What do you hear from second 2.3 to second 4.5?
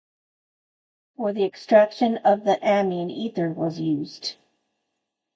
the amine ether was used.